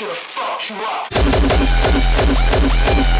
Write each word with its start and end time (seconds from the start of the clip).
should've 0.00 0.16
fucked 0.16 0.70
you 0.70 0.76
up. 3.16 3.19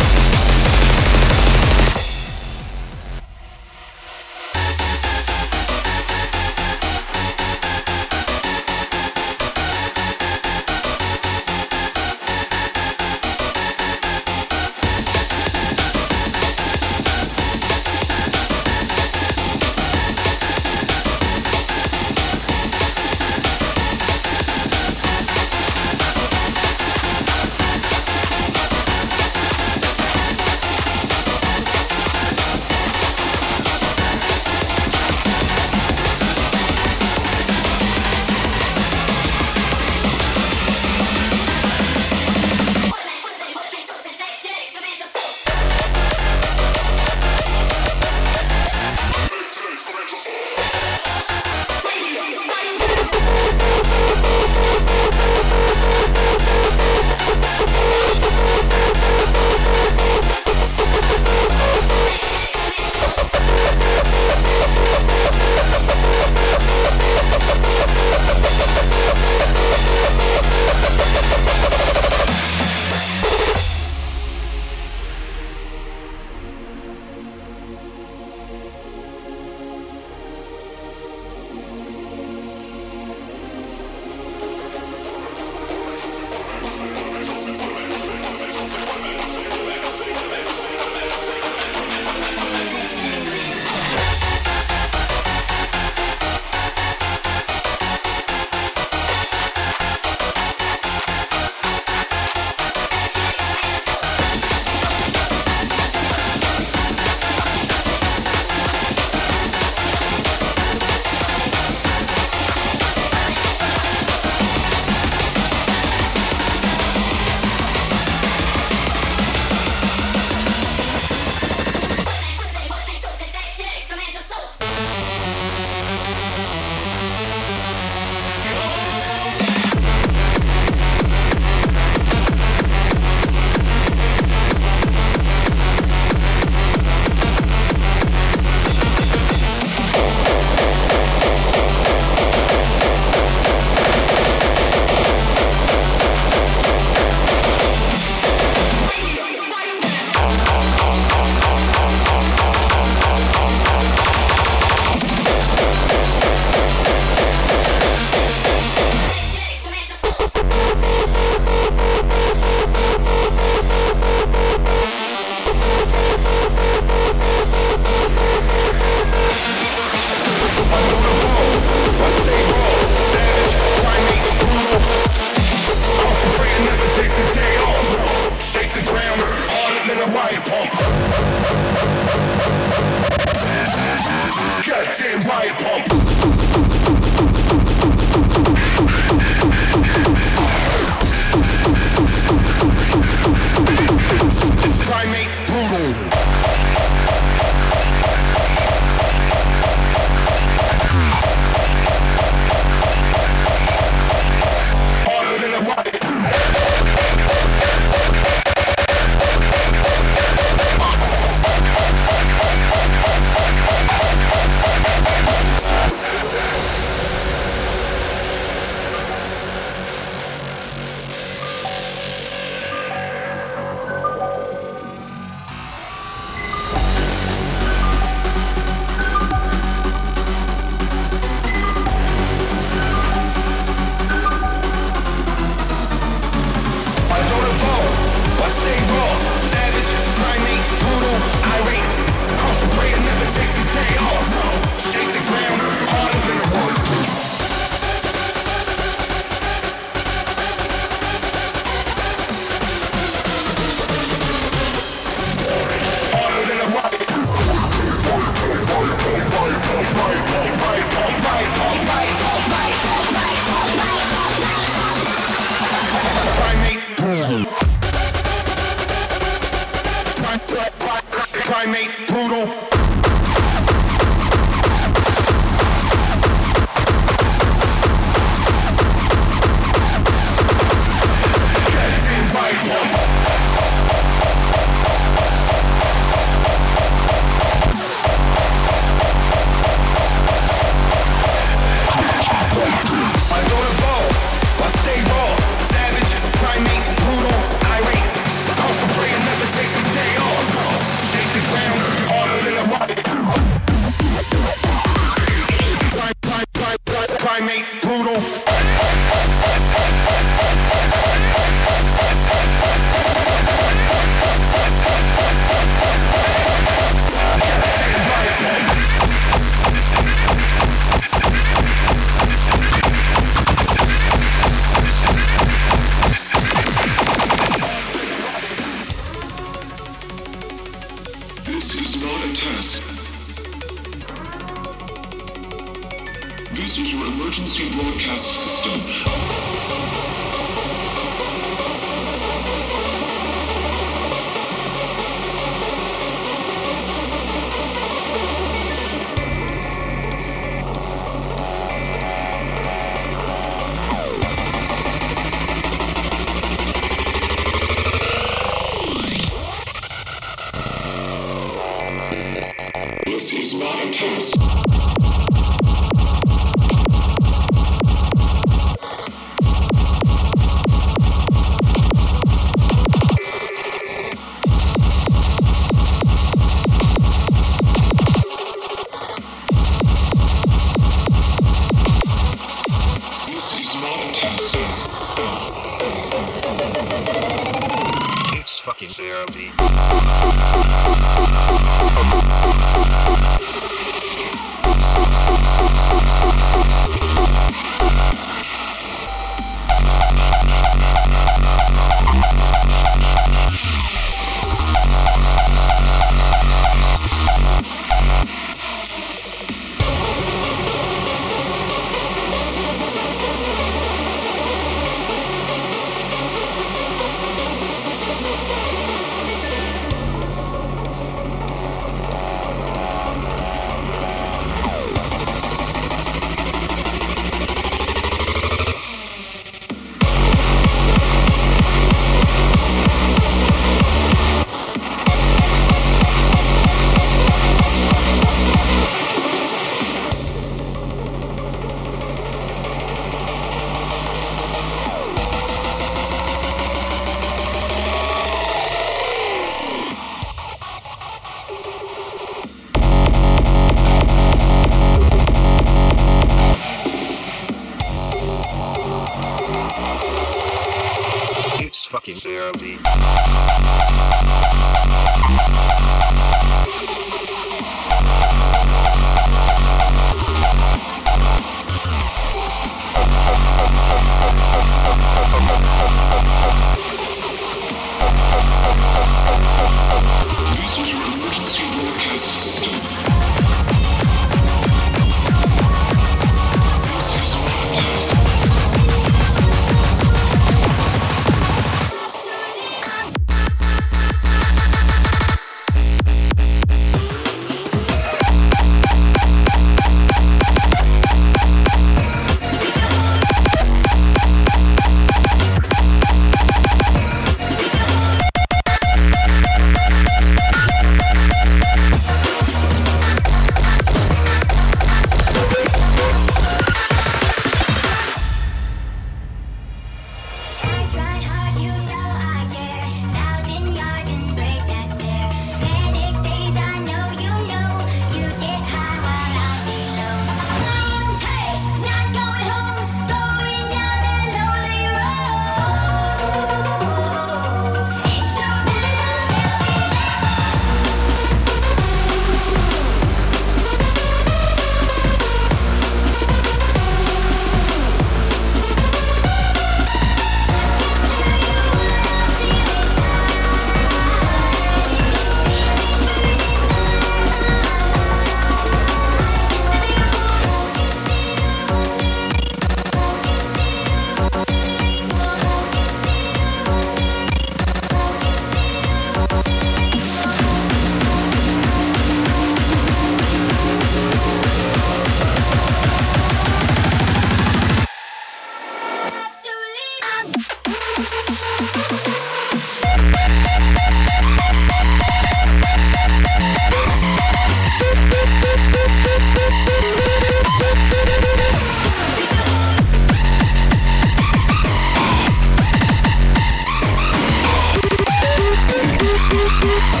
Peace. 599.61 600.00